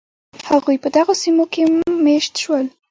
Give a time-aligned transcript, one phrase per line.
[0.49, 1.61] هغوی په دغو سیمو کې
[2.05, 2.65] مېشت شول.